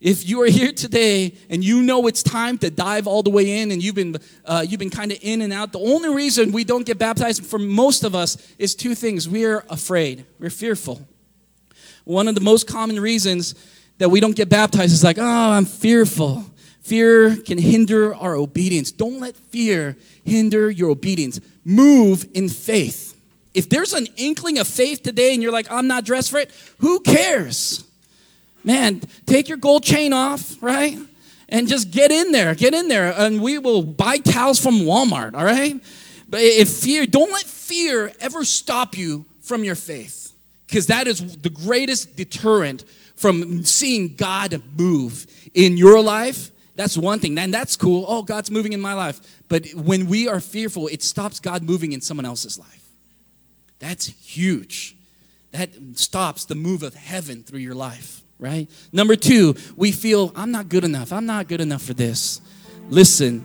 [0.00, 3.60] if you are here today and you know it's time to dive all the way
[3.60, 6.50] in and you've been, uh, you've been kind of in and out, the only reason
[6.50, 9.28] we don't get baptized for most of us is two things.
[9.28, 11.06] We're afraid, we're fearful.
[12.04, 13.54] One of the most common reasons
[14.00, 16.46] that we don't get baptized is like, oh, I'm fearful.
[16.80, 18.90] Fear can hinder our obedience.
[18.90, 19.94] Don't let fear
[20.24, 21.38] hinder your obedience.
[21.66, 23.14] Move in faith.
[23.52, 26.50] If there's an inkling of faith today and you're like, I'm not dressed for it,
[26.78, 27.84] who cares?
[28.64, 30.98] Man, take your gold chain off, right?
[31.50, 35.34] And just get in there, get in there, and we will buy towels from Walmart,
[35.34, 35.78] all right?
[36.26, 40.32] But if fear, don't let fear ever stop you from your faith,
[40.66, 42.84] because that is the greatest deterrent
[43.20, 46.50] from seeing God move in your life.
[46.76, 48.04] That's one thing, and that's cool.
[48.08, 49.20] Oh, God's moving in my life.
[49.48, 52.88] But when we are fearful, it stops God moving in someone else's life.
[53.78, 54.96] That's huge.
[55.52, 58.68] That stops the move of heaven through your life right?
[58.92, 61.12] Number two, we feel, I'm not good enough.
[61.12, 62.40] I'm not good enough for this.
[62.88, 63.44] Listen,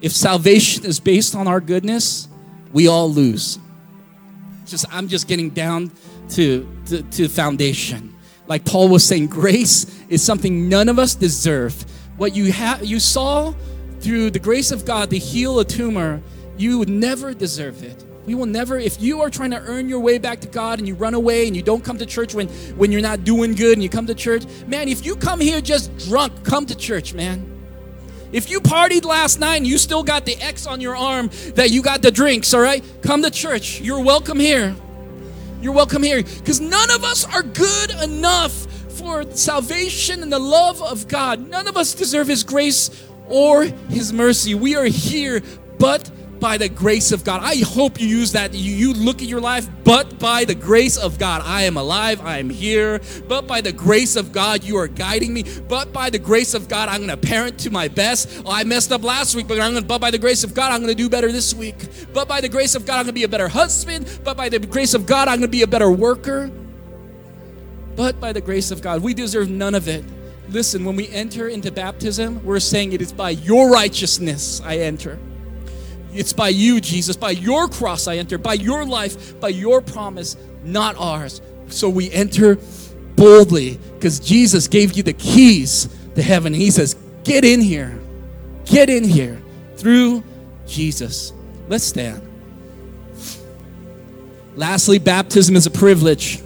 [0.00, 2.26] if salvation is based on our goodness,
[2.72, 3.58] we all lose.
[4.66, 5.92] Just I'm just getting down
[6.30, 8.09] to, to, to foundation.
[8.50, 11.86] Like Paul was saying, grace is something none of us deserve.
[12.16, 13.54] What you have you saw
[14.00, 16.20] through the grace of God to heal a tumor,
[16.58, 18.04] you would never deserve it.
[18.26, 20.88] We will never, if you are trying to earn your way back to God and
[20.88, 23.74] you run away and you don't come to church when, when you're not doing good
[23.74, 27.14] and you come to church, man, if you come here just drunk, come to church,
[27.14, 27.46] man.
[28.32, 31.70] If you partied last night and you still got the X on your arm that
[31.70, 33.80] you got the drinks, all right, come to church.
[33.80, 34.74] You're welcome here.
[35.60, 36.22] You're welcome here.
[36.22, 38.52] Because none of us are good enough
[38.92, 41.48] for salvation and the love of God.
[41.48, 42.90] None of us deserve His grace
[43.28, 44.54] or His mercy.
[44.54, 45.42] We are here,
[45.78, 47.42] but by the grace of God.
[47.42, 48.54] I hope you use that.
[48.54, 52.38] You, look at your life, but by the grace of God, I am alive, I
[52.38, 53.00] am here.
[53.28, 55.44] But by the grace of God, you are guiding me.
[55.68, 58.42] But by the grace of God, I'm going to parent to my best.
[58.44, 60.72] Oh, I messed up last week, but I'm to, but by the grace of God,
[60.72, 61.76] I'm going to do better this week.
[62.12, 64.20] But by the grace of God, I'm going to be a better husband.
[64.24, 66.50] But by the grace of God, I'm going to be a better worker.
[67.96, 70.04] But by the grace of God, we deserve none of it.
[70.48, 75.18] Listen, when we enter into baptism, we're saying it is by your righteousness I enter.
[76.12, 80.36] It's by you, Jesus, by your cross I enter, by your life, by your promise,
[80.64, 81.40] not ours.
[81.68, 82.58] So we enter
[83.16, 86.52] boldly because Jesus gave you the keys to heaven.
[86.52, 87.98] He says, Get in here.
[88.64, 89.40] Get in here
[89.76, 90.22] through
[90.66, 91.32] Jesus.
[91.68, 92.26] Let's stand.
[94.56, 96.42] Lastly, baptism is a privilege.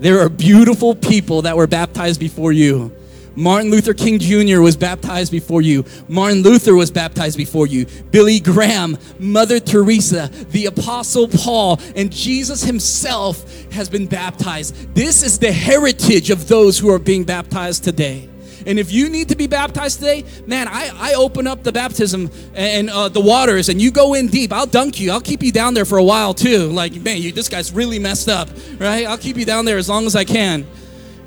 [0.00, 2.92] There are beautiful people that were baptized before you.
[3.36, 4.60] Martin Luther King Jr.
[4.60, 5.84] was baptized before you.
[6.08, 7.86] Martin Luther was baptized before you.
[8.10, 14.94] Billy Graham, Mother Teresa, the Apostle Paul, and Jesus himself has been baptized.
[14.94, 18.28] This is the heritage of those who are being baptized today.
[18.66, 22.30] And if you need to be baptized today, man, I, I open up the baptism
[22.54, 24.52] and uh, the waters and you go in deep.
[24.52, 25.10] I'll dunk you.
[25.10, 26.68] I'll keep you down there for a while too.
[26.68, 29.06] Like, man, you, this guy's really messed up, right?
[29.06, 30.66] I'll keep you down there as long as I can,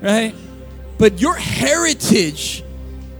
[0.01, 0.33] right?
[0.97, 2.63] But your heritage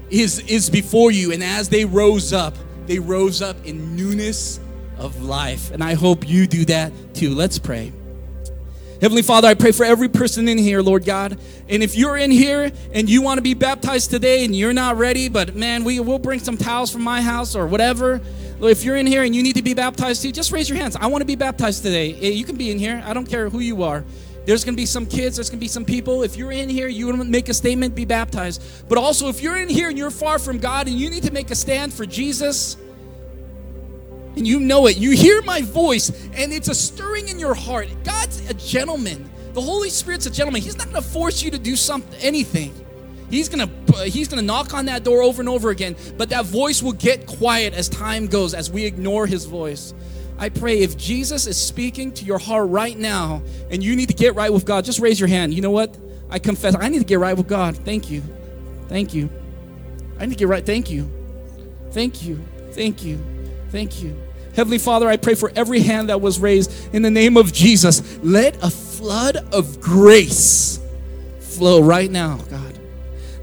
[0.10, 1.32] is, is before you.
[1.32, 2.56] And as they rose up,
[2.88, 4.60] they rose up in newness
[4.98, 5.72] of life.
[5.72, 7.34] And I hope you do that too.
[7.34, 7.92] Let's pray.
[9.02, 11.38] Heavenly Father, I pray for every person in here, Lord God.
[11.68, 14.98] And if you're in here and you want to be baptized today and you're not
[14.98, 18.22] ready, but man, we will bring some towels from my house or whatever.
[18.62, 20.96] If you're in here and you need to be baptized too, just raise your hands.
[20.96, 22.14] I want to be baptized today.
[22.14, 23.04] Eh, you can be in here.
[23.06, 24.06] I don't care who you are.
[24.46, 26.24] There's going to be some kids, there's going to be some people.
[26.24, 28.88] If you're in here, you want to make a statement, be baptized.
[28.88, 31.32] But also, if you're in here and you're far from God and you need to
[31.32, 32.78] make a stand for Jesus,
[34.36, 37.88] and you know it, you hear my voice, and it's a stirring in your heart.
[38.04, 39.30] God's a gentleman.
[39.54, 40.62] The Holy Spirit's a gentleman.
[40.62, 42.74] He's not going to force you to do something, anything.
[43.30, 43.70] He's gonna
[44.04, 47.26] he's gonna knock on that door over and over again, but that voice will get
[47.26, 49.94] quiet as time goes, as we ignore his voice.
[50.38, 54.14] I pray if Jesus is speaking to your heart right now and you need to
[54.14, 55.54] get right with God, just raise your hand.
[55.54, 55.98] You know what?
[56.30, 57.78] I confess, I need to get right with God.
[57.78, 58.22] Thank you.
[58.88, 59.30] Thank you.
[60.20, 60.66] I need to get right.
[60.66, 61.10] Thank you.
[61.92, 62.44] Thank you.
[62.72, 63.24] Thank you.
[63.70, 64.16] Thank you.
[64.56, 68.18] Heavenly Father, I pray for every hand that was raised in the name of Jesus.
[68.24, 70.80] Let a flood of grace
[71.40, 72.80] flow right now, God.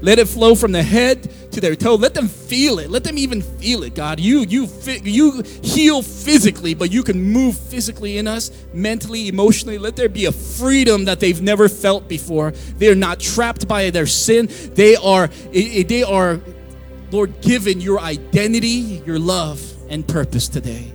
[0.01, 1.95] Let it flow from the head to their toe.
[1.95, 2.89] Let them feel it.
[2.89, 4.19] Let them even feel it, God.
[4.19, 4.67] You you
[5.03, 9.77] you heal physically, but you can move physically in us, mentally, emotionally.
[9.77, 12.51] Let there be a freedom that they've never felt before.
[12.51, 14.49] They are not trapped by their sin.
[14.73, 16.41] They are they are
[17.11, 20.91] Lord given your identity, your love and purpose today.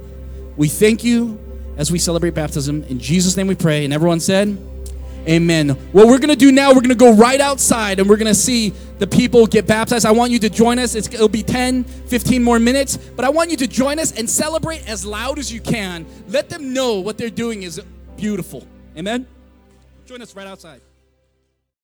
[0.57, 1.39] We thank you
[1.77, 2.83] as we celebrate baptism.
[2.85, 3.85] In Jesus' name we pray.
[3.85, 4.59] And everyone said,
[5.29, 5.71] Amen.
[5.93, 8.33] What we're going to do now, we're going to go right outside and we're going
[8.33, 10.07] to see the people get baptized.
[10.07, 10.95] I want you to join us.
[10.95, 14.29] It's, it'll be 10, 15 more minutes, but I want you to join us and
[14.29, 16.07] celebrate as loud as you can.
[16.29, 17.79] Let them know what they're doing is
[18.17, 18.67] beautiful.
[18.97, 19.27] Amen.
[20.07, 20.81] Join us right outside.